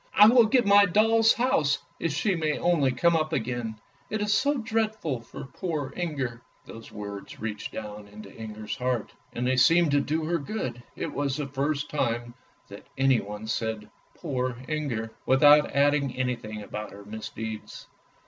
[0.15, 4.33] "I will give my doll's house if she may only come up again', it is
[4.33, 9.91] so dreadful for poor Inger." These words reached down into Inger's heart, and they seemed
[9.91, 10.81] to do her good.
[10.95, 12.33] It was the first time
[12.67, 17.85] that anyone said" Poor Inger," without adding anything about her misdeeds.